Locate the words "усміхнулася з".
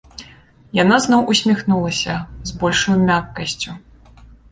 1.33-2.57